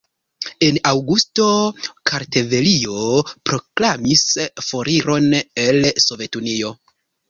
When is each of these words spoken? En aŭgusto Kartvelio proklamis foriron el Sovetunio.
En 0.67 0.79
aŭgusto 0.91 1.49
Kartvelio 2.13 3.05
proklamis 3.53 4.27
foriron 4.73 5.33
el 5.69 5.95
Sovetunio. 6.11 6.79